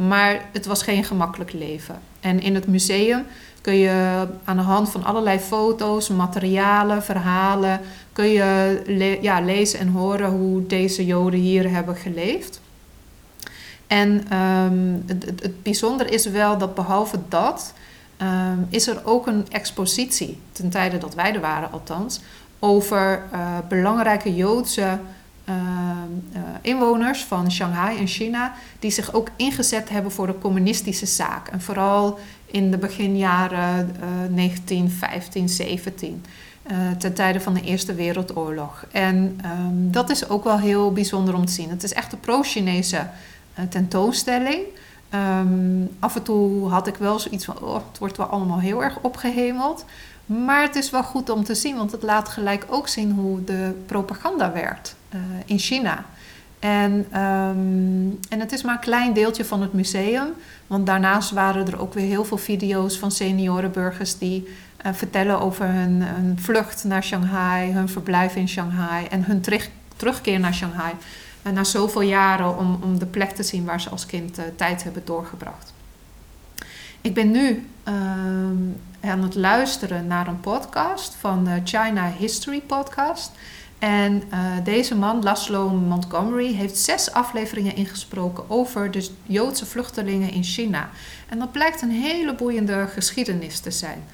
Maar 0.06 0.48
het 0.52 0.66
was 0.66 0.82
geen 0.82 1.04
gemakkelijk 1.04 1.52
leven. 1.52 1.98
En 2.20 2.40
in 2.40 2.54
het 2.54 2.66
museum 2.66 3.26
kun 3.60 3.74
je 3.74 4.26
aan 4.44 4.56
de 4.56 4.62
hand 4.62 4.90
van 4.90 5.04
allerlei 5.04 5.38
foto's, 5.38 6.08
materialen, 6.08 7.02
verhalen, 7.02 7.80
kun 8.12 8.28
je 8.28 9.18
ja, 9.20 9.40
lezen 9.40 9.78
en 9.78 9.88
horen 9.88 10.30
hoe 10.30 10.66
deze 10.66 11.06
Joden 11.06 11.40
hier 11.40 11.70
hebben 11.70 11.96
geleefd. 11.96 12.60
En 13.86 14.36
um, 14.36 15.04
het, 15.06 15.24
het, 15.24 15.62
bijzondere 15.62 16.10
is 16.10 16.26
wel 16.26 16.58
dat 16.58 16.74
behalve 16.74 17.18
dat, 17.28 17.74
um, 18.22 18.66
is 18.68 18.86
er 18.86 19.00
ook 19.04 19.26
een 19.26 19.46
expositie, 19.50 20.38
ten 20.52 20.70
tijde 20.70 20.98
dat 20.98 21.14
wij 21.14 21.34
er 21.34 21.40
waren 21.40 21.72
althans, 21.72 22.20
over 22.58 23.22
uh, 23.32 23.58
belangrijke 23.68 24.34
Joodse 24.34 24.98
uh, 25.50 25.56
uh, 26.36 26.40
inwoners 26.60 27.24
van 27.24 27.52
Shanghai 27.52 27.98
en 27.98 28.06
China, 28.06 28.52
die 28.78 28.90
zich 28.90 29.12
ook 29.12 29.28
ingezet 29.36 29.88
hebben 29.88 30.12
voor 30.12 30.26
de 30.26 30.38
communistische 30.38 31.06
zaak. 31.06 31.48
En 31.48 31.60
vooral 31.60 32.18
in 32.46 32.70
de 32.70 32.78
beginjaren 32.78 33.96
1915, 34.34 35.48
17. 35.48 36.24
ten 36.98 37.14
tijde 37.14 37.40
van 37.40 37.54
de 37.54 37.60
Eerste 37.60 37.94
Wereldoorlog. 37.94 38.84
En 38.90 39.40
um, 39.44 39.92
dat 39.92 40.10
is 40.10 40.28
ook 40.28 40.44
wel 40.44 40.58
heel 40.58 40.92
bijzonder 40.92 41.34
om 41.34 41.46
te 41.46 41.52
zien. 41.52 41.70
Het 41.70 41.82
is 41.82 41.92
echt 41.92 42.12
een 42.12 42.20
pro-Chinese 42.20 43.06
tentoonstelling. 43.68 44.60
Um, 45.14 45.88
af 45.98 46.16
en 46.16 46.22
toe 46.22 46.68
had 46.68 46.86
ik 46.86 46.96
wel 46.96 47.18
zoiets 47.18 47.44
van, 47.44 47.58
oh, 47.60 47.74
het 47.74 47.98
wordt 47.98 48.16
wel 48.16 48.26
allemaal 48.26 48.60
heel 48.60 48.82
erg 48.82 48.98
opgehemeld. 49.00 49.84
Maar 50.26 50.62
het 50.62 50.76
is 50.76 50.90
wel 50.90 51.02
goed 51.02 51.30
om 51.30 51.44
te 51.44 51.54
zien, 51.54 51.76
want 51.76 51.92
het 51.92 52.02
laat 52.02 52.28
gelijk 52.28 52.66
ook 52.68 52.88
zien 52.88 53.12
hoe 53.12 53.44
de 53.44 53.82
propaganda 53.86 54.52
werkt 54.52 54.98
uh, 55.14 55.20
in 55.44 55.58
China. 55.58 56.04
En, 56.58 56.92
um, 56.92 58.18
en 58.28 58.40
het 58.40 58.52
is 58.52 58.62
maar 58.62 58.74
een 58.74 58.80
klein 58.80 59.12
deeltje 59.12 59.44
van 59.44 59.62
het 59.62 59.72
museum, 59.72 60.28
want 60.66 60.86
daarnaast 60.86 61.30
waren 61.30 61.66
er 61.66 61.80
ook 61.80 61.94
weer 61.94 62.06
heel 62.06 62.24
veel 62.24 62.38
video's 62.38 62.98
van 62.98 63.10
seniorenburgers 63.10 64.18
die 64.18 64.48
uh, 64.86 64.92
vertellen 64.92 65.40
over 65.40 65.66
hun, 65.66 66.38
vlucht 66.38 66.84
naar 66.84 67.04
Shanghai, 67.04 67.72
hun 67.72 67.88
verblijf 67.88 68.36
in 68.36 68.48
Shanghai 68.48 69.06
en 69.06 69.24
hun 69.24 69.40
terug, 69.40 69.68
terugkeer 69.96 70.40
naar 70.40 70.54
Shanghai. 70.54 70.92
Na 71.52 71.64
zoveel 71.64 72.00
jaren 72.00 72.58
om, 72.58 72.78
om 72.82 72.98
de 72.98 73.06
plek 73.06 73.30
te 73.30 73.42
zien 73.42 73.64
waar 73.64 73.80
ze 73.80 73.88
als 73.88 74.06
kind 74.06 74.38
tijd 74.56 74.82
hebben 74.82 75.02
doorgebracht. 75.04 75.72
Ik 77.00 77.14
ben 77.14 77.30
nu 77.30 77.66
aan 79.00 79.22
het 79.22 79.34
luisteren 79.34 80.06
naar 80.06 80.26
een 80.26 80.40
podcast 80.40 81.14
van 81.14 81.44
de 81.44 81.60
China 81.64 82.12
History 82.18 82.60
Podcast. 82.60 83.32
En 83.80 84.22
uh, 84.32 84.38
deze 84.64 84.94
man, 84.94 85.22
Laszlo 85.22 85.68
Montgomery, 85.68 86.54
heeft 86.54 86.78
zes 86.78 87.12
afleveringen 87.12 87.76
ingesproken 87.76 88.50
over 88.50 88.90
de 88.90 89.08
Joodse 89.22 89.66
vluchtelingen 89.66 90.32
in 90.32 90.44
China. 90.44 90.90
En 91.28 91.38
dat 91.38 91.52
blijkt 91.52 91.82
een 91.82 91.90
hele 91.90 92.34
boeiende 92.34 92.88
geschiedenis 92.92 93.60
te 93.60 93.70
zijn. 93.70 94.04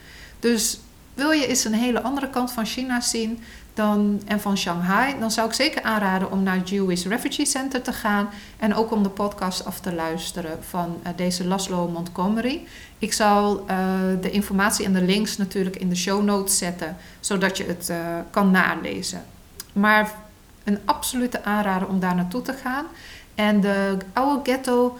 Dus 0.40 0.81
wil 1.14 1.31
je 1.31 1.46
eens 1.46 1.64
een 1.64 1.74
hele 1.74 2.02
andere 2.02 2.31
kant 2.31 2.52
van 2.52 2.66
China 2.66 3.00
zien 3.00 3.38
dan, 3.74 4.22
en 4.26 4.40
van 4.40 4.59
Shanghai, 4.59 5.18
dan 5.18 5.31
zou 5.31 5.48
ik 5.48 5.55
zeker 5.55 5.83
aanraden 5.83 6.31
om 6.31 6.42
naar 6.42 6.57
het 6.57 6.68
Jewish 6.68 7.05
Refugee 7.05 7.46
Center 7.46 7.83
te 7.83 7.92
gaan 7.92 8.29
en 8.57 8.74
ook 8.74 8.90
om 8.90 9.02
de 9.02 9.09
podcast 9.09 9.64
af 9.64 9.81
te 9.81 9.94
luisteren 9.94 10.59
van 10.68 10.96
uh, 11.02 11.09
deze 11.16 11.44
Laszlo 11.44 11.88
Montgomery. 11.88 12.66
Ik 12.98 13.12
zal 13.12 13.64
uh, 13.70 13.76
de 14.20 14.31
informatie 14.31 14.85
en 14.85 14.92
de 14.92 15.02
links 15.02 15.37
natuurlijk 15.37 15.76
in 15.76 15.88
de 15.88 15.96
show 15.96 16.24
notes 16.24 16.59
zetten, 16.59 16.96
zodat 17.20 17.57
je 17.57 17.64
het 17.64 17.92
kan 18.31 18.50
nalezen. 18.50 19.24
Maar 19.76 20.14
een 20.64 20.78
absolute 20.84 21.44
aanrader 21.44 21.88
om 21.88 22.00
daar 22.00 22.14
naartoe 22.14 22.42
te 22.42 22.52
gaan. 22.52 22.84
En 23.34 23.60
de 23.60 23.96
oude 24.12 24.50
ghetto 24.50 24.98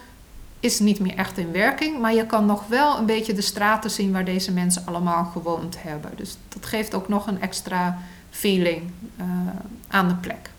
is 0.61 0.79
niet 0.79 1.01
meer 1.01 1.17
echt 1.17 1.39
in 1.39 1.53
werking, 1.53 2.01
maar 2.01 2.15
je 2.15 2.27
kan 2.27 2.47
nog 2.47 2.67
wel 2.67 2.99
een 2.99 3.07
beetje 3.07 3.33
de 3.33 3.43
straten 3.43 3.91
zien 3.91 4.13
waar 4.13 4.25
deze 4.25 4.53
mensen 4.53 4.83
allemaal 4.87 5.25
gewoond 5.25 5.77
hebben. 5.79 6.11
Dus 6.17 6.37
dat 6.49 6.67
geeft 6.67 6.95
ook 6.95 7.09
nog 7.09 7.27
een 7.27 7.41
extra 7.41 7.99
feeling 8.31 8.91
uh, 9.21 9.27
aan 9.89 10.09
de 10.09 10.15
plek. 10.15 10.51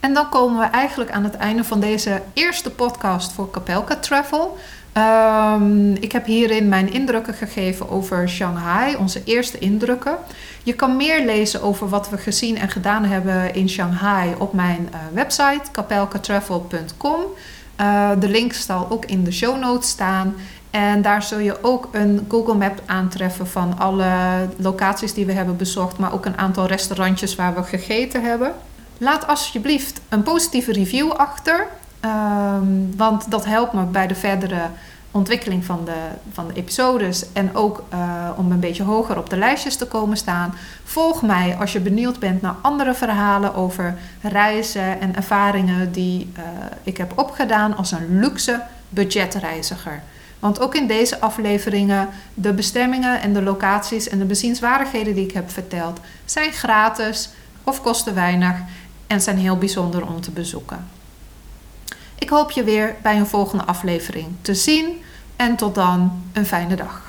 En 0.00 0.14
dan 0.14 0.28
komen 0.28 0.58
we 0.58 0.64
eigenlijk 0.64 1.10
aan 1.10 1.24
het 1.24 1.34
einde 1.34 1.64
van 1.64 1.80
deze 1.80 2.22
eerste 2.32 2.70
podcast 2.70 3.32
voor 3.32 3.50
Capelka 3.50 3.96
Travel. 3.96 4.58
Um, 4.96 5.92
ik 5.92 6.12
heb 6.12 6.26
hierin 6.26 6.68
mijn 6.68 6.92
indrukken 6.92 7.34
gegeven 7.34 7.90
over 7.90 8.28
Shanghai, 8.28 8.96
onze 8.96 9.24
eerste 9.24 9.58
indrukken. 9.58 10.16
Je 10.62 10.72
kan 10.72 10.96
meer 10.96 11.24
lezen 11.24 11.62
over 11.62 11.88
wat 11.88 12.10
we 12.10 12.16
gezien 12.16 12.58
en 12.58 12.68
gedaan 12.68 13.04
hebben 13.04 13.54
in 13.54 13.68
Shanghai 13.68 14.34
op 14.38 14.52
mijn 14.52 14.88
uh, 14.92 14.98
website 15.14 15.70
kapelkatravel.com. 15.72 17.20
Uh, 17.80 18.10
de 18.18 18.28
link 18.28 18.52
zal 18.52 18.90
ook 18.90 19.04
in 19.04 19.24
de 19.24 19.32
show 19.32 19.60
notes 19.60 19.88
staan. 19.88 20.34
En 20.70 21.02
daar 21.02 21.22
zul 21.22 21.38
je 21.38 21.62
ook 21.62 21.88
een 21.92 22.26
Google 22.28 22.54
Map 22.54 22.82
aantreffen 22.86 23.46
van 23.46 23.78
alle 23.78 24.08
locaties 24.56 25.14
die 25.14 25.26
we 25.26 25.32
hebben 25.32 25.56
bezocht, 25.56 25.98
maar 25.98 26.12
ook 26.12 26.24
een 26.24 26.38
aantal 26.38 26.66
restaurantjes 26.66 27.34
waar 27.34 27.54
we 27.54 27.62
gegeten 27.62 28.24
hebben. 28.24 28.52
Laat 28.98 29.26
alsjeblieft 29.26 30.00
een 30.08 30.22
positieve 30.22 30.72
review 30.72 31.10
achter. 31.10 31.66
Um, 32.04 32.96
want 32.96 33.30
dat 33.30 33.44
helpt 33.44 33.72
me 33.72 33.84
bij 33.84 34.06
de 34.06 34.14
verdere 34.14 34.68
ontwikkeling 35.10 35.64
van 35.64 35.84
de, 35.84 35.96
van 36.32 36.46
de 36.46 36.54
episodes 36.54 37.32
en 37.32 37.54
ook 37.54 37.84
uh, 37.94 38.30
om 38.36 38.52
een 38.52 38.60
beetje 38.60 38.82
hoger 38.82 39.18
op 39.18 39.30
de 39.30 39.36
lijstjes 39.36 39.76
te 39.76 39.86
komen 39.86 40.16
staan. 40.16 40.54
Volg 40.84 41.22
mij 41.22 41.56
als 41.60 41.72
je 41.72 41.80
benieuwd 41.80 42.18
bent 42.18 42.42
naar 42.42 42.54
andere 42.62 42.94
verhalen 42.94 43.54
over 43.54 43.96
reizen 44.22 45.00
en 45.00 45.16
ervaringen 45.16 45.92
die 45.92 46.32
uh, 46.36 46.42
ik 46.82 46.96
heb 46.96 47.18
opgedaan 47.18 47.76
als 47.76 47.92
een 47.92 48.18
luxe 48.18 48.60
budgetreiziger. 48.88 50.02
Want 50.38 50.60
ook 50.60 50.74
in 50.74 50.86
deze 50.86 51.20
afleveringen, 51.20 52.08
de 52.34 52.52
bestemmingen 52.52 53.20
en 53.20 53.32
de 53.32 53.42
locaties 53.42 54.08
en 54.08 54.18
de 54.18 54.24
bezienswaardigheden 54.24 55.14
die 55.14 55.24
ik 55.24 55.34
heb 55.34 55.50
verteld, 55.50 56.00
zijn 56.24 56.52
gratis 56.52 57.30
of 57.64 57.82
kosten 57.82 58.14
weinig 58.14 58.56
en 59.06 59.20
zijn 59.20 59.38
heel 59.38 59.58
bijzonder 59.58 60.06
om 60.06 60.20
te 60.20 60.30
bezoeken. 60.30 61.02
Ik 62.24 62.30
hoop 62.30 62.50
je 62.50 62.64
weer 62.64 62.96
bij 63.02 63.16
een 63.16 63.26
volgende 63.26 63.64
aflevering 63.64 64.26
te 64.40 64.54
zien 64.54 65.02
en 65.36 65.56
tot 65.56 65.74
dan 65.74 66.22
een 66.32 66.46
fijne 66.46 66.76
dag. 66.76 67.03